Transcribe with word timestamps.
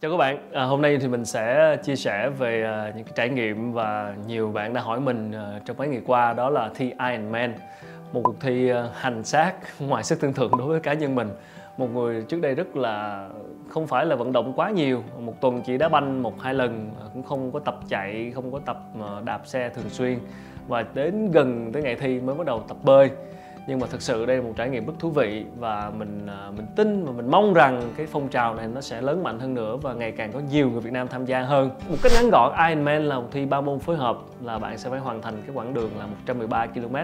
Chào 0.00 0.10
các 0.10 0.16
bạn, 0.16 0.50
à, 0.52 0.64
hôm 0.64 0.82
nay 0.82 0.98
thì 1.00 1.08
mình 1.08 1.24
sẽ 1.24 1.76
chia 1.84 1.96
sẻ 1.96 2.30
về 2.30 2.62
à, 2.64 2.92
những 2.96 3.04
cái 3.04 3.12
trải 3.16 3.28
nghiệm 3.28 3.72
và 3.72 4.14
nhiều 4.26 4.52
bạn 4.52 4.74
đã 4.74 4.80
hỏi 4.80 5.00
mình 5.00 5.32
à, 5.32 5.60
trong 5.64 5.76
mấy 5.76 5.88
ngày 5.88 6.02
qua 6.06 6.32
đó 6.32 6.50
là 6.50 6.70
thi 6.74 6.92
Ironman 7.10 7.54
một 8.12 8.20
cuộc 8.24 8.40
thi 8.40 8.68
à, 8.68 8.88
hành 8.94 9.24
xác 9.24 9.54
ngoài 9.80 10.04
sức 10.04 10.20
tưởng 10.20 10.32
tượng 10.32 10.50
đối 10.58 10.68
với 10.68 10.80
cá 10.80 10.92
nhân 10.92 11.14
mình. 11.14 11.28
Một 11.76 11.94
người 11.94 12.22
trước 12.22 12.40
đây 12.40 12.54
rất 12.54 12.76
là 12.76 13.28
không 13.68 13.86
phải 13.86 14.06
là 14.06 14.16
vận 14.16 14.32
động 14.32 14.52
quá 14.56 14.70
nhiều. 14.70 15.02
Một 15.18 15.40
tuần 15.40 15.62
chỉ 15.66 15.78
đá 15.78 15.88
banh 15.88 16.22
một 16.22 16.40
hai 16.40 16.54
lần 16.54 16.90
à, 17.00 17.04
cũng 17.14 17.22
không 17.22 17.52
có 17.52 17.58
tập 17.58 17.78
chạy 17.88 18.32
không 18.34 18.52
có 18.52 18.60
tập 18.66 18.78
à, 19.00 19.20
đạp 19.24 19.40
xe 19.44 19.68
thường 19.68 19.90
xuyên. 19.90 20.18
Và 20.68 20.84
đến 20.94 21.30
gần 21.30 21.72
tới 21.72 21.82
ngày 21.82 21.94
thi 21.94 22.20
mới 22.20 22.34
bắt 22.34 22.46
đầu 22.46 22.64
tập 22.68 22.76
bơi 22.82 23.10
nhưng 23.66 23.78
mà 23.78 23.86
thực 23.86 24.02
sự 24.02 24.26
đây 24.26 24.36
là 24.36 24.42
một 24.42 24.52
trải 24.56 24.68
nghiệm 24.68 24.86
rất 24.86 24.92
thú 24.98 25.10
vị 25.10 25.44
và 25.58 25.92
mình 25.98 26.26
à, 26.26 26.50
mình 26.56 26.66
tin 26.76 27.04
và 27.04 27.12
mình 27.12 27.30
mong 27.30 27.54
rằng 27.54 27.82
cái 27.96 28.06
phong 28.06 28.28
trào 28.28 28.54
này 28.54 28.68
nó 28.68 28.80
sẽ 28.80 29.00
lớn 29.00 29.22
mạnh 29.22 29.40
hơn 29.40 29.54
nữa 29.54 29.76
và 29.76 29.94
ngày 29.94 30.12
càng 30.12 30.32
có 30.32 30.40
nhiều 30.50 30.70
người 30.70 30.80
Việt 30.80 30.92
Nam 30.92 31.08
tham 31.08 31.24
gia 31.24 31.40
hơn. 31.40 31.70
Một 31.88 31.96
cách 32.02 32.12
ngắn 32.14 32.30
gọn, 32.30 32.52
Ironman 32.68 33.04
là 33.04 33.16
một 33.16 33.28
thi 33.32 33.46
ba 33.46 33.60
môn 33.60 33.78
phối 33.78 33.96
hợp 33.96 34.18
là 34.42 34.58
bạn 34.58 34.78
sẽ 34.78 34.90
phải 34.90 34.98
hoàn 34.98 35.22
thành 35.22 35.42
cái 35.46 35.54
quãng 35.54 35.74
đường 35.74 35.90
là 35.98 36.06
113 36.06 36.66
km. 36.66 36.96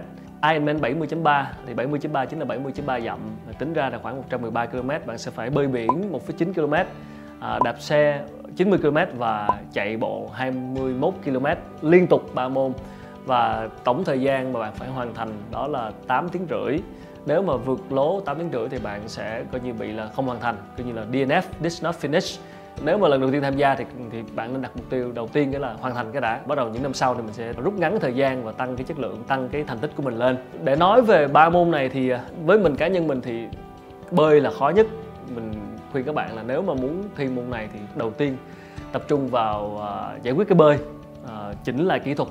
Ironman 0.50 0.76
70.3 0.76 1.44
thì 1.66 1.74
70.3 1.74 2.26
chính 2.26 2.38
là 2.38 2.44
70.3 2.44 3.04
dặm 3.04 3.18
và 3.46 3.52
tính 3.52 3.72
ra 3.72 3.90
là 3.90 3.98
khoảng 3.98 4.16
113 4.16 4.66
km 4.66 4.88
bạn 4.88 5.18
sẽ 5.18 5.30
phải 5.30 5.50
bơi 5.50 5.66
biển 5.66 5.88
1,9 6.12 6.52
km 6.54 6.74
à, 7.40 7.58
đạp 7.64 7.80
xe 7.80 8.24
90 8.56 8.78
km 8.78 9.18
và 9.18 9.48
chạy 9.72 9.96
bộ 9.96 10.30
21 10.34 11.14
km 11.24 11.46
liên 11.82 12.06
tục 12.06 12.34
3 12.34 12.48
môn 12.48 12.72
và 13.26 13.68
tổng 13.84 14.04
thời 14.04 14.20
gian 14.20 14.52
mà 14.52 14.60
bạn 14.60 14.72
phải 14.74 14.88
hoàn 14.88 15.14
thành 15.14 15.28
đó 15.50 15.66
là 15.66 15.92
8 16.06 16.28
tiếng 16.28 16.46
rưỡi. 16.50 16.78
Nếu 17.26 17.42
mà 17.42 17.56
vượt 17.56 17.92
lố 17.92 18.20
8 18.20 18.38
tiếng 18.38 18.50
rưỡi 18.52 18.68
thì 18.68 18.78
bạn 18.78 19.00
sẽ 19.06 19.44
coi 19.52 19.60
như 19.60 19.72
bị 19.72 19.92
là 19.92 20.08
không 20.16 20.26
hoàn 20.26 20.40
thành 20.40 20.56
coi 20.76 20.86
như 20.86 20.92
là 20.92 21.04
DNF 21.12 21.42
did 21.62 21.84
not 21.84 21.94
finish 22.00 22.38
nếu 22.84 22.98
mà 22.98 23.08
lần 23.08 23.20
đầu 23.20 23.30
tiên 23.30 23.42
tham 23.42 23.56
gia 23.56 23.74
thì 23.74 23.84
thì 24.10 24.22
bạn 24.34 24.52
nên 24.52 24.62
đặt 24.62 24.70
mục 24.74 24.90
tiêu 24.90 25.12
đầu 25.14 25.28
tiên 25.32 25.52
cái 25.52 25.60
là 25.60 25.72
hoàn 25.80 25.94
thành 25.94 26.12
cái 26.12 26.20
đã. 26.20 26.40
Bắt 26.46 26.54
đầu 26.54 26.68
những 26.68 26.82
năm 26.82 26.94
sau 26.94 27.14
thì 27.14 27.22
mình 27.22 27.32
sẽ 27.32 27.52
rút 27.52 27.74
ngắn 27.74 28.00
thời 28.00 28.14
gian 28.14 28.44
và 28.44 28.52
tăng 28.52 28.76
cái 28.76 28.84
chất 28.84 28.98
lượng 28.98 29.24
tăng 29.26 29.48
cái 29.48 29.64
thành 29.64 29.78
tích 29.78 29.90
của 29.96 30.02
mình 30.02 30.18
lên. 30.18 30.36
Để 30.64 30.76
nói 30.76 31.02
về 31.02 31.28
ba 31.28 31.48
môn 31.48 31.70
này 31.70 31.88
thì 31.88 32.10
à, 32.10 32.20
với 32.44 32.58
mình 32.58 32.76
cá 32.76 32.88
nhân 32.88 33.06
mình 33.06 33.20
thì 33.20 33.46
bơi 34.10 34.40
là 34.40 34.50
khó 34.50 34.68
nhất. 34.68 34.86
Mình 35.34 35.52
khuyên 35.92 36.04
các 36.04 36.14
bạn 36.14 36.36
là 36.36 36.42
nếu 36.46 36.62
mà 36.62 36.74
muốn 36.74 37.02
thi 37.16 37.28
môn 37.28 37.50
này 37.50 37.68
thì 37.72 37.78
đầu 37.94 38.10
tiên 38.10 38.36
tập 38.92 39.02
trung 39.08 39.28
vào 39.28 39.82
à, 39.88 40.18
giải 40.22 40.34
quyết 40.34 40.48
cái 40.48 40.56
bơi 40.56 40.78
à, 41.28 41.52
chỉnh 41.64 41.86
lại 41.86 42.00
kỹ 42.00 42.14
thuật 42.14 42.28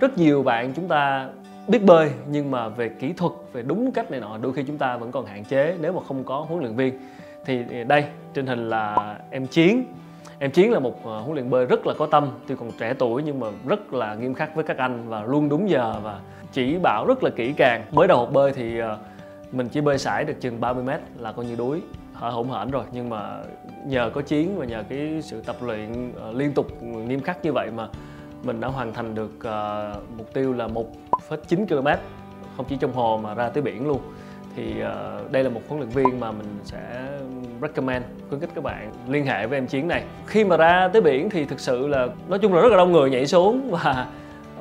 rất 0.00 0.18
nhiều 0.18 0.42
bạn 0.42 0.72
chúng 0.76 0.88
ta 0.88 1.28
biết 1.68 1.82
bơi, 1.84 2.10
nhưng 2.30 2.50
mà 2.50 2.68
về 2.68 2.88
kỹ 2.88 3.12
thuật, 3.12 3.32
về 3.52 3.62
đúng 3.62 3.92
cách 3.92 4.10
này 4.10 4.20
nọ, 4.20 4.38
đôi 4.38 4.52
khi 4.52 4.62
chúng 4.62 4.78
ta 4.78 4.96
vẫn 4.96 5.12
còn 5.12 5.26
hạn 5.26 5.44
chế 5.44 5.76
nếu 5.80 5.92
mà 5.92 6.00
không 6.08 6.24
có 6.24 6.40
huấn 6.48 6.60
luyện 6.60 6.76
viên. 6.76 6.98
Thì 7.44 7.64
đây, 7.88 8.04
trên 8.34 8.46
hình 8.46 8.70
là 8.70 9.16
em 9.30 9.46
chiến. 9.46 9.84
Em 10.38 10.50
chiến 10.50 10.72
là 10.72 10.78
một 10.78 11.06
à, 11.06 11.18
huấn 11.18 11.34
luyện 11.34 11.50
bơi 11.50 11.66
rất 11.66 11.86
là 11.86 11.94
có 11.98 12.06
tâm. 12.06 12.28
Tuy 12.46 12.54
còn 12.58 12.70
trẻ 12.78 12.94
tuổi 12.98 13.22
nhưng 13.22 13.40
mà 13.40 13.46
rất 13.66 13.92
là 13.94 14.14
nghiêm 14.14 14.34
khắc 14.34 14.54
với 14.54 14.64
các 14.64 14.76
anh 14.76 15.08
và 15.08 15.22
luôn 15.22 15.48
đúng 15.48 15.70
giờ 15.70 15.94
và 16.02 16.20
chỉ 16.52 16.78
bảo 16.82 17.04
rất 17.08 17.24
là 17.24 17.30
kỹ 17.30 17.52
càng. 17.56 17.84
Mới 17.90 18.08
đầu 18.08 18.18
học 18.18 18.28
bơi 18.32 18.52
thì 18.52 18.80
à, 18.80 18.96
mình 19.52 19.68
chỉ 19.68 19.80
bơi 19.80 19.98
sải 19.98 20.24
được 20.24 20.40
chừng 20.40 20.60
30 20.60 20.84
mét 20.84 21.00
là 21.18 21.32
coi 21.32 21.44
như 21.44 21.56
đuối 21.56 21.82
hở 22.12 22.30
hổn 22.30 22.50
hển 22.50 22.70
rồi. 22.70 22.84
Nhưng 22.92 23.08
mà 23.08 23.38
nhờ 23.86 24.10
có 24.14 24.22
chiến 24.22 24.58
và 24.58 24.64
nhờ 24.64 24.82
cái 24.88 25.20
sự 25.22 25.40
tập 25.40 25.56
luyện 25.60 26.12
à, 26.22 26.26
liên 26.32 26.52
tục 26.52 26.82
nghiêm 26.82 27.20
khắc 27.20 27.44
như 27.44 27.52
vậy 27.52 27.70
mà 27.76 27.88
mình 28.42 28.60
đã 28.60 28.68
hoàn 28.68 28.92
thành 28.92 29.14
được 29.14 29.30
uh, 29.36 30.18
mục 30.18 30.34
tiêu 30.34 30.52
là 30.52 30.68
1,9 30.68 31.66
km 31.66 31.88
không 32.56 32.66
chỉ 32.68 32.76
trong 32.76 32.92
hồ 32.92 33.20
mà 33.22 33.34
ra 33.34 33.48
tới 33.48 33.62
biển 33.62 33.86
luôn. 33.88 34.00
Thì 34.56 34.74
uh, 34.82 35.32
đây 35.32 35.44
là 35.44 35.50
một 35.50 35.60
huấn 35.68 35.80
luyện 35.80 35.90
viên 35.90 36.20
mà 36.20 36.32
mình 36.32 36.58
sẽ 36.64 37.08
recommend 37.62 38.04
khuyến 38.28 38.40
khích 38.40 38.50
các 38.54 38.64
bạn 38.64 38.92
liên 39.08 39.26
hệ 39.26 39.46
với 39.46 39.58
em 39.58 39.66
chiến 39.66 39.88
này. 39.88 40.04
Khi 40.26 40.44
mà 40.44 40.56
ra 40.56 40.88
tới 40.92 41.02
biển 41.02 41.30
thì 41.30 41.44
thực 41.44 41.60
sự 41.60 41.86
là 41.86 42.08
nói 42.28 42.38
chung 42.38 42.54
là 42.54 42.62
rất 42.62 42.68
là 42.68 42.76
đông 42.76 42.92
người 42.92 43.10
nhảy 43.10 43.26
xuống 43.26 43.70
và 43.70 44.06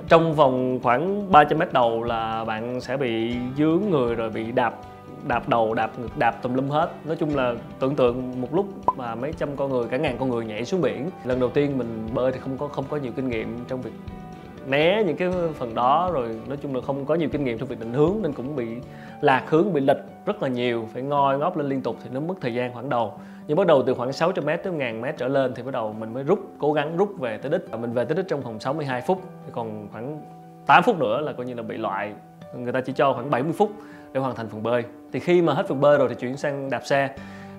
trong 0.07 0.33
vòng 0.33 0.79
khoảng 0.83 1.31
300 1.31 1.59
mét 1.59 1.73
đầu 1.73 2.03
là 2.03 2.45
bạn 2.45 2.81
sẽ 2.81 2.97
bị 2.97 3.35
dướng 3.57 3.81
người 3.89 4.15
rồi 4.15 4.29
bị 4.29 4.51
đạp 4.51 4.73
đạp 5.27 5.49
đầu, 5.49 5.73
đạp 5.73 5.99
ngực, 5.99 6.17
đạp 6.17 6.31
tùm 6.31 6.53
lum 6.53 6.69
hết. 6.69 6.89
Nói 7.05 7.15
chung 7.15 7.35
là 7.35 7.55
tưởng 7.79 7.95
tượng 7.95 8.41
một 8.41 8.55
lúc 8.55 8.65
mà 8.97 9.15
mấy 9.15 9.33
trăm 9.33 9.55
con 9.55 9.71
người, 9.71 9.87
cả 9.87 9.97
ngàn 9.97 10.17
con 10.19 10.29
người 10.29 10.45
nhảy 10.45 10.65
xuống 10.65 10.81
biển. 10.81 11.09
Lần 11.25 11.39
đầu 11.39 11.49
tiên 11.49 11.77
mình 11.77 12.09
bơi 12.13 12.31
thì 12.31 12.39
không 12.39 12.57
có 12.57 12.67
không 12.67 12.85
có 12.89 12.97
nhiều 12.97 13.11
kinh 13.15 13.29
nghiệm 13.29 13.65
trong 13.67 13.81
việc 13.81 13.91
né 14.67 15.03
những 15.03 15.17
cái 15.17 15.29
phần 15.53 15.75
đó. 15.75 16.11
Rồi 16.13 16.29
nói 16.47 16.57
chung 16.61 16.75
là 16.75 16.81
không 16.81 17.05
có 17.05 17.15
nhiều 17.15 17.29
kinh 17.29 17.43
nghiệm 17.43 17.57
trong 17.57 17.67
việc 17.67 17.79
định 17.79 17.93
hướng 17.93 18.13
nên 18.21 18.33
cũng 18.33 18.55
bị 18.55 18.67
lạc 19.21 19.43
hướng, 19.47 19.73
bị 19.73 19.81
lệch 19.81 19.97
rất 20.25 20.43
là 20.43 20.49
nhiều. 20.49 20.87
Phải 20.93 21.01
ngoi 21.01 21.39
ngóp 21.39 21.57
lên 21.57 21.69
liên 21.69 21.81
tục 21.81 21.95
thì 22.03 22.09
nó 22.13 22.19
mất 22.19 22.35
thời 22.41 22.53
gian 22.53 22.73
khoảng 22.73 22.89
đầu. 22.89 23.13
Nhưng 23.47 23.57
bắt 23.57 23.67
đầu 23.67 23.83
từ 23.83 23.93
khoảng 23.93 24.13
600 24.13 24.45
m 24.45 24.47
tới 24.63 24.73
1000 24.73 25.01
m 25.01 25.05
trở 25.17 25.27
lên 25.27 25.53
thì 25.55 25.63
bắt 25.63 25.71
đầu 25.71 25.95
mình 25.99 26.13
mới 26.13 26.23
rút, 26.23 26.39
cố 26.59 26.73
gắng 26.73 26.97
rút 26.97 27.19
về 27.19 27.37
tới 27.37 27.51
đích. 27.51 27.61
Và 27.71 27.77
mình 27.77 27.93
về 27.93 28.05
tới 28.05 28.17
đích 28.17 28.27
trong 28.27 28.41
vòng 28.41 28.59
62 28.59 29.01
phút. 29.01 29.21
Còn 29.51 29.87
khoảng 29.91 30.21
8 30.65 30.83
phút 30.83 30.99
nữa 30.99 31.21
là 31.21 31.33
coi 31.33 31.45
như 31.45 31.53
là 31.53 31.63
bị 31.63 31.77
loại. 31.77 32.13
Người 32.55 32.73
ta 32.73 32.81
chỉ 32.81 32.93
cho 32.93 33.13
khoảng 33.13 33.31
70 33.31 33.53
phút 33.57 33.71
để 34.13 34.21
hoàn 34.21 34.35
thành 34.35 34.49
phần 34.49 34.63
bơi. 34.63 34.83
Thì 35.11 35.19
khi 35.19 35.41
mà 35.41 35.53
hết 35.53 35.67
phần 35.67 35.81
bơi 35.81 35.97
rồi 35.97 36.09
thì 36.09 36.15
chuyển 36.15 36.37
sang 36.37 36.69
đạp 36.69 36.85
xe. 36.85 37.09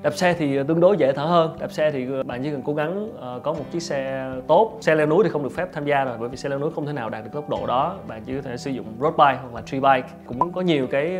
Đạp 0.02 0.14
xe 0.14 0.34
thì 0.38 0.56
ờ, 0.56 0.62
tương 0.62 0.80
đối 0.80 0.96
dễ 0.96 1.12
thở 1.12 1.22
hơn. 1.22 1.56
Đạp 1.60 1.72
xe 1.72 1.90
thì 1.90 2.06
ờ, 2.12 2.22
bạn 2.22 2.42
chỉ 2.42 2.50
cần 2.50 2.62
cố 2.64 2.74
gắng 2.74 3.08
ờ, 3.20 3.40
có 3.42 3.52
một 3.52 3.64
chiếc 3.72 3.82
xe 3.82 4.30
tốt. 4.46 4.78
Xe 4.80 4.94
leo 4.94 5.06
núi 5.06 5.24
thì 5.24 5.30
không 5.30 5.42
được 5.42 5.52
phép 5.56 5.68
tham 5.72 5.84
gia 5.84 6.04
rồi, 6.04 6.16
bởi 6.20 6.28
vì 6.28 6.36
xe 6.36 6.48
leo 6.48 6.58
núi 6.58 6.70
không 6.74 6.86
thể 6.86 6.92
nào 6.92 7.10
đạt 7.10 7.24
được 7.24 7.30
tốc 7.32 7.48
độ 7.48 7.66
đó. 7.66 7.96
Bạn 8.08 8.22
chỉ 8.26 8.36
có 8.36 8.42
thể 8.42 8.56
sử 8.56 8.70
dụng 8.70 8.86
road 9.00 9.14
bike 9.14 9.38
hoặc 9.42 9.54
là 9.54 9.62
tree 9.62 9.80
bike. 9.80 10.08
Cũng 10.26 10.52
có 10.52 10.60
nhiều 10.60 10.86
cái 10.86 11.10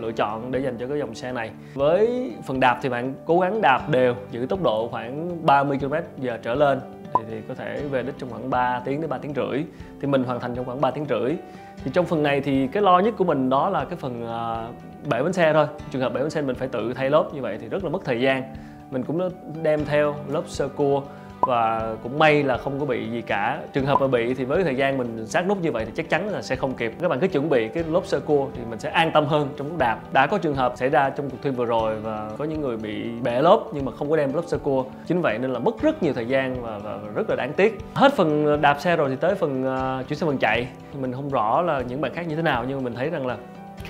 lựa 0.00 0.12
chọn 0.16 0.52
để 0.52 0.60
dành 0.60 0.76
cho 0.78 0.86
cái 0.88 0.98
dòng 0.98 1.14
xe 1.14 1.32
này. 1.32 1.50
Với 1.74 2.32
phần 2.46 2.60
đạp 2.60 2.78
thì 2.82 2.88
bạn 2.88 3.14
cố 3.26 3.40
gắng 3.40 3.60
đạp 3.62 3.88
đều, 3.90 4.14
giữ 4.30 4.46
tốc 4.48 4.62
độ 4.62 4.88
khoảng 4.88 5.46
30 5.46 5.78
km 5.80 5.94
giờ 6.18 6.38
trở 6.42 6.54
lên 6.54 6.80
thì, 7.14 7.24
thì 7.30 7.36
có 7.48 7.54
thể 7.54 7.82
về 7.90 8.02
đích 8.02 8.14
trong 8.18 8.30
khoảng 8.30 8.50
3 8.50 8.82
tiếng 8.84 9.00
đến 9.00 9.10
3 9.10 9.18
tiếng 9.18 9.34
rưỡi. 9.34 9.64
Thì 10.00 10.06
mình 10.06 10.24
hoàn 10.24 10.40
thành 10.40 10.54
trong 10.54 10.64
khoảng 10.64 10.80
3 10.80 10.90
tiếng 10.90 11.06
rưỡi. 11.08 11.36
Thì 11.84 11.90
trong 11.94 12.06
phần 12.06 12.22
này 12.22 12.40
thì 12.40 12.66
cái 12.66 12.82
lo 12.82 12.98
nhất 12.98 13.14
của 13.18 13.24
mình 13.24 13.50
đó 13.50 13.70
là 13.70 13.84
cái 13.84 13.96
phần 13.96 14.24
uh, 14.24 15.08
bể 15.08 15.22
bánh 15.22 15.32
xe 15.32 15.52
thôi. 15.52 15.66
Trường 15.90 16.02
hợp 16.02 16.12
bể 16.14 16.20
bánh 16.20 16.30
xe 16.30 16.42
mình 16.42 16.56
phải 16.56 16.68
tự 16.68 16.94
thay 16.94 17.10
lốp 17.10 17.34
như 17.34 17.42
vậy 17.42 17.58
thì 17.60 17.68
rất 17.68 17.84
là 17.84 17.90
mất 17.90 18.04
thời 18.04 18.20
gian. 18.20 18.54
Mình 18.90 19.02
cũng 19.02 19.30
đem 19.62 19.84
theo 19.84 20.14
lốp 20.28 20.48
sơ 20.48 20.68
cua 20.68 21.02
và 21.50 21.94
cũng 22.02 22.18
may 22.18 22.42
là 22.42 22.56
không 22.56 22.80
có 22.80 22.86
bị 22.86 23.10
gì 23.10 23.22
cả. 23.22 23.58
Trường 23.72 23.86
hợp 23.86 24.00
mà 24.00 24.06
bị 24.06 24.34
thì 24.34 24.44
với 24.44 24.64
thời 24.64 24.76
gian 24.76 24.98
mình 24.98 25.26
sát 25.26 25.48
nút 25.48 25.58
như 25.62 25.72
vậy 25.72 25.84
thì 25.84 25.92
chắc 25.94 26.08
chắn 26.10 26.28
là 26.28 26.42
sẽ 26.42 26.56
không 26.56 26.74
kịp. 26.74 26.92
Các 27.00 27.08
bạn 27.08 27.20
cứ 27.20 27.28
chuẩn 27.28 27.48
bị 27.48 27.68
cái 27.68 27.84
lốp 27.84 28.06
sơ 28.06 28.20
cua 28.20 28.46
thì 28.54 28.62
mình 28.70 28.78
sẽ 28.78 28.90
an 28.90 29.10
tâm 29.14 29.26
hơn 29.26 29.48
trong 29.56 29.68
lúc 29.68 29.78
đạp. 29.78 29.98
Đã 30.12 30.26
có 30.26 30.38
trường 30.38 30.54
hợp 30.54 30.72
xảy 30.76 30.88
ra 30.88 31.10
trong 31.10 31.30
cuộc 31.30 31.36
thi 31.42 31.50
vừa 31.50 31.64
rồi 31.64 31.96
và 31.96 32.30
có 32.38 32.44
những 32.44 32.60
người 32.60 32.76
bị 32.76 33.10
bể 33.22 33.42
lốp 33.42 33.70
nhưng 33.74 33.84
mà 33.84 33.92
không 33.92 34.10
có 34.10 34.16
đem 34.16 34.34
lốp 34.34 34.44
sơ 34.44 34.58
cua. 34.58 34.84
Chính 35.06 35.20
vậy 35.20 35.38
nên 35.38 35.50
là 35.50 35.58
mất 35.58 35.82
rất 35.82 36.02
nhiều 36.02 36.12
thời 36.12 36.26
gian 36.26 36.62
và, 36.62 36.78
và, 36.78 36.96
và 36.96 37.08
rất 37.14 37.30
là 37.30 37.36
đáng 37.36 37.52
tiếc. 37.52 37.78
Hết 37.94 38.12
phần 38.12 38.46
ờ, 38.46 38.56
đạp 38.56 38.80
xe 38.80 38.96
rồi 38.96 39.10
thì 39.10 39.16
tới 39.16 39.34
phần 39.34 39.62
uh, 39.62 40.08
chuyển 40.08 40.18
sang 40.18 40.28
phần 40.28 40.38
chạy. 40.38 40.68
Mình 41.00 41.12
không 41.12 41.28
rõ 41.28 41.62
là 41.62 41.82
những 41.88 42.00
bạn 42.00 42.14
khác 42.14 42.28
như 42.28 42.36
thế 42.36 42.42
nào 42.42 42.64
nhưng 42.68 42.78
mà 42.78 42.84
mình 42.84 42.94
thấy 42.94 43.10
rằng 43.10 43.26
là 43.26 43.36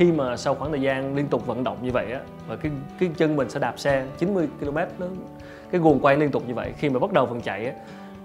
khi 0.01 0.13
mà 0.13 0.37
sau 0.37 0.55
khoảng 0.55 0.71
thời 0.71 0.81
gian 0.81 1.15
liên 1.15 1.27
tục 1.27 1.47
vận 1.47 1.65
động 1.65 1.77
như 1.83 1.91
vậy 1.93 2.13
á, 2.13 2.21
và 2.49 2.57
cái 2.57 2.73
cái 3.01 3.11
chân 3.17 3.37
mình 3.37 3.51
sẽ 3.51 3.61
đạp 3.61 3.79
xe 3.79 4.05
90 4.19 4.49
km 4.61 4.77
nó 4.99 5.07
cái 5.71 5.81
guồng 5.81 6.01
quay 6.01 6.17
liên 6.17 6.31
tục 6.31 6.43
như 6.49 6.55
vậy, 6.55 6.73
khi 6.77 6.89
mà 6.89 6.99
bắt 6.99 7.13
đầu 7.13 7.27
phần 7.27 7.41
chạy 7.41 7.67
á, 7.67 7.73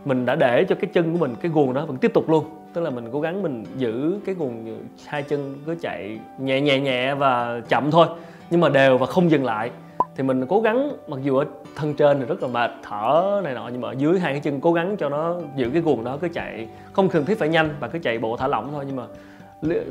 mình 0.06 0.26
đã 0.26 0.36
để 0.36 0.66
cho 0.70 0.76
cái 0.82 0.90
chân 0.94 1.12
của 1.12 1.18
mình, 1.18 1.36
cái 1.42 1.52
guồng 1.52 1.74
đó 1.74 1.86
vẫn 1.86 1.98
tiếp 1.98 2.14
tục 2.14 2.30
luôn. 2.30 2.46
Tức 2.74 2.82
là 2.82 2.90
mình 2.90 3.10
cố 3.12 3.22
gắng 3.22 3.44
mình 3.44 3.64
giữ 3.78 4.20
cái 4.26 4.36
guồng 4.36 4.80
hai 5.06 5.24
chân 5.24 5.56
cứ 5.66 5.76
chạy 5.82 6.20
nhẹ 6.40 6.62
nhẹ 6.62 6.80
nhẹ 6.80 7.16
và 7.16 7.62
chậm 7.70 7.92
thôi, 7.92 8.08
nhưng 8.50 8.62
mà 8.62 8.70
đều 8.70 8.98
và 8.98 9.06
không 9.06 9.32
dừng 9.32 9.46
lại. 9.46 9.72
Thì 10.16 10.24
mình 10.24 10.46
cố 10.50 10.62
gắng, 10.62 10.92
mặc 11.08 11.20
dù 11.24 11.38
ở 11.38 11.46
thân 11.76 11.94
trên 11.94 12.20
thì 12.20 12.26
rất 12.26 12.42
là 12.42 12.48
mệt, 12.48 12.72
thở 12.84 13.42
này 13.44 13.54
nọ, 13.54 13.70
nhưng 13.72 13.82
mà 13.82 13.88
ở 13.88 13.96
dưới 13.98 14.20
hai 14.20 14.34
cái 14.34 14.42
chân 14.42 14.62
cố 14.62 14.74
gắng 14.74 14.98
cho 14.98 15.10
nó 15.10 15.36
giữ 15.56 15.70
cái 15.70 15.82
guồng 15.82 16.04
đó 16.04 16.18
cứ 16.22 16.28
chạy, 16.34 16.68
không 16.94 17.10
cần 17.10 17.26
thiết 17.26 17.40
phải 17.40 17.50
nhanh 17.50 17.70
và 17.80 17.88
cứ 17.88 18.00
chạy 18.00 18.20
bộ 18.20 18.38
thả 18.38 18.48
lỏng 18.48 18.72
thôi, 18.72 18.84
nhưng 18.88 18.96
mà 18.96 19.04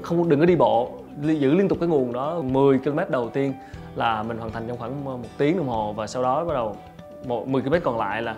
không, 0.03 0.29
đừng 0.29 0.41
có 0.41 0.47
đi 0.47 0.57
bộ. 0.57 0.91
Giữ 1.21 1.55
liên 1.55 1.69
tục 1.69 1.79
cái 1.81 1.89
nguồn 1.89 2.13
đó 2.13 2.41
10 2.43 2.79
km 2.79 2.99
đầu 3.09 3.29
tiên 3.29 3.53
là 3.97 4.23
mình 4.23 4.39
hoàn 4.39 4.53
thành 4.53 4.63
trong 4.69 4.79
khoảng 4.79 4.93
ờ, 5.07 5.17
một 5.17 5.29
tiếng 5.39 5.57
đồng 5.57 5.69
hồ 5.69 5.93
và 5.93 6.07
sau 6.07 6.23
đó 6.23 6.45
bắt 6.45 6.55
đầu 6.55 6.77
một 7.27 7.49
10 7.49 7.63
km 7.63 7.75
còn 7.85 7.99
lại 7.99 8.23
là 8.23 8.37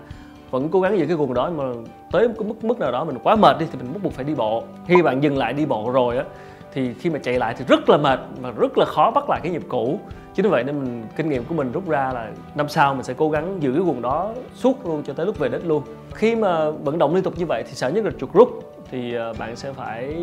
vẫn 0.51 0.69
cố 0.69 0.81
gắng 0.81 0.99
giữ 0.99 1.07
cái 1.07 1.17
nguồn 1.17 1.35
đó 1.35 1.51
mà 1.57 1.65
tới 2.13 2.28
cái 2.39 2.49
mức 2.49 2.65
mức 2.65 2.78
nào 2.81 2.93
đó 2.93 3.05
mình 3.05 3.19
quá 3.22 3.37
mệt 3.37 3.57
đi 3.59 3.66
thì 3.72 3.78
mình 3.78 3.93
bắt 3.93 4.03
buộc 4.03 4.13
phải 4.13 4.25
đi 4.25 4.34
bộ. 4.34 4.63
Khi 4.87 5.03
bạn 5.03 5.22
dừng 5.22 5.39
lại 5.39 5.53
đi 5.53 5.66
bộ 5.66 5.91
rồi 5.93 6.16
á, 6.16 6.25
thì 6.72 6.95
khi 6.95 7.10
mà 7.10 7.19
chạy 7.19 7.39
lại 7.39 7.55
thì 7.59 7.65
rất 7.69 7.89
là 7.89 7.97
mệt 7.97 8.21
và 8.41 8.51
rất 8.51 8.78
là 8.78 8.84
khó 8.84 9.10
bắt 9.10 9.31
lại 9.31 9.41
cái 9.43 9.53
nhịp 9.53 9.63
cũ. 9.69 10.01
Chính 10.34 10.45
vì 10.45 10.51
vậy 10.51 10.65
nên 10.65 10.81
mình, 10.81 11.03
kinh 11.16 11.28
nghiệm 11.28 11.45
của 11.45 11.55
mình 11.55 11.72
rút 11.72 11.89
ra 11.89 12.13
là 12.13 12.31
năm 12.55 12.69
sau 12.69 12.95
mình 12.95 13.03
sẽ 13.03 13.15
cố 13.16 13.31
gắng 13.31 13.57
giữ 13.60 13.72
cái 13.72 13.83
nguồn 13.83 14.03
đó 14.03 14.33
suốt 14.55 14.87
luôn 14.87 15.03
cho 15.07 15.13
tới 15.13 15.27
lúc 15.27 15.39
về 15.39 15.49
đích 15.49 15.66
luôn. 15.66 15.83
Khi 16.15 16.37
mà 16.37 16.71
vận 16.71 16.99
động 16.99 17.15
liên 17.15 17.25
tục 17.25 17.34
như 17.37 17.47
vậy 17.47 17.63
thì 17.66 17.75
sợ 17.75 17.89
nhất 17.89 18.05
là 18.05 18.10
chuột 18.21 18.33
rút 18.33 18.49
thì 18.91 19.15
ờ, 19.15 19.33
bạn 19.38 19.56
sẽ 19.56 19.72
phải 19.72 20.16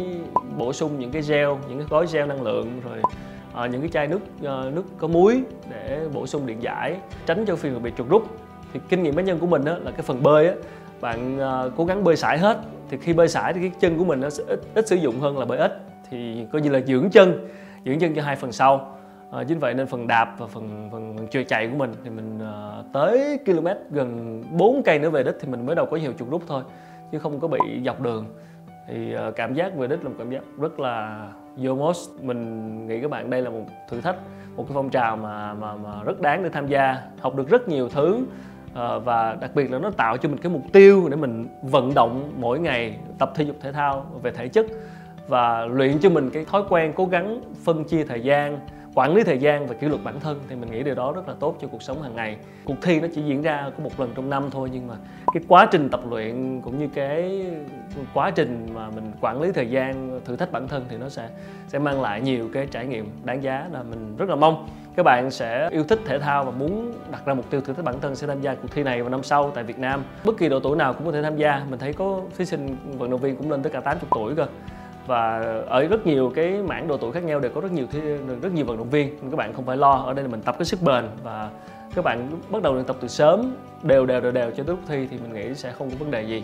bổ 0.57 0.73
sung 0.73 0.99
những 0.99 1.11
cái 1.11 1.21
gel 1.21 1.49
những 1.69 1.77
cái 1.77 1.87
gói 1.89 2.05
gel 2.13 2.27
năng 2.27 2.41
lượng 2.41 2.81
rồi 2.83 2.97
à, 3.53 3.67
những 3.67 3.81
cái 3.81 3.89
chai 3.89 4.07
nước 4.07 4.19
ờ, 4.43 4.71
nước 4.75 4.83
có 4.97 5.07
muối 5.07 5.43
để 5.69 6.07
bổ 6.13 6.27
sung 6.27 6.45
điện 6.45 6.63
giải 6.63 6.95
tránh 7.25 7.45
cho 7.45 7.55
phiền 7.55 7.83
bị 7.83 7.91
chuột 7.97 8.09
rút. 8.09 8.23
Thì 8.73 8.79
kinh 8.89 9.03
nghiệm 9.03 9.15
cá 9.15 9.21
nhân 9.21 9.39
của 9.39 9.47
mình 9.47 9.65
đó 9.65 9.77
là 9.77 9.91
cái 9.91 10.01
phần 10.01 10.23
bơi 10.23 10.47
á 10.47 10.53
bạn 11.01 11.39
cố 11.77 11.85
gắng 11.85 12.03
bơi 12.03 12.15
sải 12.15 12.37
hết. 12.37 12.57
Thì 12.89 12.97
khi 12.97 13.13
bơi 13.13 13.27
sải 13.27 13.53
thì 13.53 13.59
cái 13.59 13.71
chân 13.79 13.97
của 13.97 14.05
mình 14.05 14.19
nó 14.19 14.29
sẽ 14.29 14.43
ít, 14.47 14.59
ít 14.75 14.87
sử 14.87 14.95
dụng 14.95 15.19
hơn 15.19 15.37
là 15.37 15.45
bơi 15.45 15.57
ít. 15.57 15.71
Thì 16.09 16.45
coi 16.51 16.61
như 16.61 16.69
là 16.69 16.79
dưỡng 16.79 17.09
chân 17.09 17.47
dưỡng 17.85 17.99
chân 17.99 18.15
cho 18.15 18.21
hai 18.21 18.35
phần 18.35 18.51
sau. 18.51 18.97
À, 19.31 19.43
chính 19.47 19.59
vậy 19.59 19.73
nên 19.73 19.87
phần 19.87 20.07
đạp 20.07 20.35
và 20.37 20.47
phần 20.47 20.89
phần, 20.91 21.15
phần 21.17 21.27
chơi 21.31 21.43
chạy 21.43 21.67
của 21.67 21.77
mình 21.77 21.93
thì 22.03 22.09
mình 22.09 22.39
à, 22.39 22.83
tới 22.93 23.39
km 23.45 23.67
gần 23.91 24.41
4 24.51 24.83
cây 24.83 24.99
nữa 24.99 25.09
về 25.09 25.23
đích 25.23 25.35
thì 25.41 25.47
mình 25.47 25.65
mới 25.65 25.75
đầu 25.75 25.85
có 25.85 25.97
nhiều 25.97 26.13
chuột 26.19 26.29
rút 26.29 26.41
thôi 26.47 26.63
chứ 27.11 27.19
không 27.19 27.39
có 27.39 27.47
bị 27.47 27.59
dọc 27.85 28.01
đường 28.01 28.25
thì 28.87 29.13
ờ, 29.13 29.31
cảm 29.31 29.53
giác 29.53 29.75
về 29.75 29.87
đích 29.87 30.03
là 30.03 30.09
một 30.09 30.15
cảm 30.17 30.31
giác 30.31 30.41
rất 30.57 30.79
là 30.79 31.27
Yomos. 31.65 32.09
Mình 32.21 32.87
nghĩ 32.87 33.01
các 33.01 33.11
bạn 33.11 33.29
đây 33.29 33.41
là 33.41 33.49
một 33.49 33.65
thử 33.89 34.01
thách, 34.01 34.15
một 34.55 34.63
cái 34.67 34.71
phong 34.73 34.89
trào 34.89 35.17
mà 35.17 35.53
mà 35.53 35.75
mà 35.75 36.03
rất 36.03 36.21
đáng 36.21 36.43
để 36.43 36.49
tham 36.49 36.67
gia, 36.67 36.97
học 37.19 37.35
được 37.35 37.49
rất 37.49 37.67
nhiều 37.67 37.89
thứ 37.89 38.25
ờ, 38.73 38.99
và 38.99 39.37
đặc 39.41 39.51
biệt 39.55 39.71
là 39.71 39.79
nó 39.79 39.89
tạo 39.89 40.17
cho 40.17 40.29
mình 40.29 40.37
cái 40.37 40.51
mục 40.51 40.63
tiêu 40.73 41.07
để 41.09 41.15
mình 41.15 41.47
vận 41.61 41.93
động 41.93 42.31
mỗi 42.37 42.59
ngày 42.59 42.97
tập 43.19 43.31
thể 43.35 43.43
dục 43.43 43.55
thể 43.61 43.71
thao 43.71 44.05
về 44.21 44.31
thể 44.31 44.47
chất 44.47 44.65
và 45.27 45.65
luyện 45.65 45.99
cho 45.99 46.09
mình 46.09 46.29
cái 46.29 46.45
thói 46.45 46.63
quen 46.69 46.93
cố 46.95 47.05
gắng 47.05 47.41
phân 47.63 47.83
chia 47.83 48.03
thời 48.03 48.21
gian 48.21 48.59
quản 48.95 49.15
lý 49.15 49.23
thời 49.23 49.37
gian 49.37 49.67
và 49.67 49.73
kỷ 49.73 49.87
luật 49.87 50.03
bản 50.03 50.19
thân 50.19 50.41
thì 50.49 50.55
mình 50.55 50.71
nghĩ 50.71 50.83
điều 50.83 50.95
đó 50.95 51.11
rất 51.11 51.27
là 51.27 51.33
tốt 51.39 51.57
cho 51.61 51.67
cuộc 51.67 51.83
sống 51.83 52.01
hàng 52.01 52.15
ngày. 52.15 52.37
Cuộc 52.65 52.75
thi 52.81 52.99
nó 52.99 53.07
chỉ 53.15 53.21
diễn 53.21 53.41
ra 53.41 53.71
có 53.77 53.83
một 53.83 53.99
lần 53.99 54.11
trong 54.15 54.29
năm 54.29 54.49
thôi, 54.51 54.69
nhưng 54.73 54.87
mà 54.87 54.95
cái 55.33 55.43
quá 55.47 55.67
trình 55.71 55.89
tập 55.89 56.01
luyện 56.09 56.61
cũng 56.61 56.79
như 56.79 56.87
cái 56.87 57.45
quá 58.13 58.31
trình 58.31 58.67
mà 58.73 58.89
mình 58.89 59.11
quản 59.21 59.41
lý 59.41 59.51
thời 59.51 59.69
gian, 59.69 60.19
thử 60.25 60.35
thách 60.35 60.51
bản 60.51 60.67
thân 60.67 60.85
thì 60.89 60.97
nó 60.97 61.09
sẽ 61.09 61.29
sẽ 61.67 61.79
mang 61.79 62.01
lại 62.01 62.21
nhiều 62.21 62.49
cái 62.53 62.67
trải 62.71 62.85
nghiệm 62.85 63.05
đáng 63.23 63.43
giá 63.43 63.67
là 63.71 63.83
mình 63.83 64.15
rất 64.17 64.29
là 64.29 64.35
mong 64.35 64.67
các 64.95 65.03
bạn 65.03 65.31
sẽ 65.31 65.69
yêu 65.71 65.83
thích 65.83 65.99
thể 66.05 66.19
thao 66.19 66.43
và 66.43 66.51
muốn 66.51 66.93
đặt 67.11 67.25
ra 67.25 67.33
mục 67.33 67.49
tiêu 67.49 67.61
thử 67.61 67.73
thách 67.73 67.85
bản 67.85 67.99
thân 68.01 68.15
sẽ 68.15 68.27
tham 68.27 68.41
gia 68.41 68.55
cuộc 68.55 68.67
thi 68.71 68.83
này 68.83 69.01
vào 69.01 69.09
năm 69.09 69.23
sau 69.23 69.51
tại 69.55 69.63
Việt 69.63 69.79
Nam. 69.79 70.03
Bất 70.23 70.37
kỳ 70.37 70.49
độ 70.49 70.59
tuổi 70.59 70.77
nào 70.77 70.93
cũng 70.93 71.05
có 71.05 71.11
thể 71.11 71.21
tham 71.21 71.37
gia. 71.37 71.65
Mình 71.69 71.79
thấy 71.79 71.93
có 71.93 72.21
thí 72.37 72.45
sinh 72.45 72.77
vận 72.97 73.11
động 73.11 73.19
viên 73.19 73.35
cũng 73.35 73.51
lên 73.51 73.63
tới 73.63 73.71
cả 73.71 73.79
80 73.79 74.09
tuổi 74.11 74.35
cơ 74.35 74.47
và 75.07 75.41
ở 75.67 75.87
rất 75.87 76.07
nhiều 76.07 76.31
cái 76.35 76.63
mảng 76.67 76.87
độ 76.87 76.97
tuổi 76.97 77.11
khác 77.11 77.23
nhau 77.23 77.39
đều 77.39 77.51
có 77.51 77.61
rất 77.61 77.71
nhiều 77.71 77.87
rất 78.41 78.53
nhiều 78.53 78.65
vận 78.65 78.77
động 78.77 78.89
viên. 78.89 79.17
Nên 79.21 79.31
các 79.31 79.37
bạn 79.37 79.53
không 79.53 79.65
phải 79.65 79.77
lo 79.77 79.91
ở 79.91 80.13
đây 80.13 80.23
là 80.23 80.31
mình 80.31 80.41
tập 80.41 80.55
cái 80.59 80.65
sức 80.65 80.81
bền. 80.81 81.05
Và 81.23 81.49
các 81.95 82.05
bạn 82.05 82.29
bắt 82.49 82.61
đầu 82.61 82.73
luyện 82.73 82.85
tập 82.85 82.95
từ 82.99 83.07
sớm 83.07 83.55
đều 83.83 84.05
đều 84.05 84.21
đều 84.21 84.31
đều 84.31 84.51
cho 84.51 84.63
tới 84.63 84.75
lúc 84.75 84.79
thi 84.87 85.07
thì 85.11 85.17
mình 85.17 85.33
nghĩ 85.33 85.55
sẽ 85.55 85.71
không 85.71 85.89
có 85.89 85.95
vấn 85.99 86.11
đề 86.11 86.23
gì. 86.23 86.43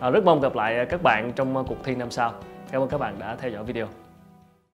À, 0.00 0.10
rất 0.10 0.24
mong 0.24 0.40
gặp 0.40 0.54
lại 0.54 0.86
các 0.90 1.02
bạn 1.02 1.32
trong 1.36 1.64
cuộc 1.68 1.84
thi 1.84 1.94
năm 1.94 2.10
sau. 2.10 2.32
Cảm 2.70 2.82
ơn 2.82 2.88
các 2.88 3.00
bạn 3.00 3.18
đã 3.18 3.36
theo 3.36 3.50
dõi 3.50 3.64
video. 3.64 4.01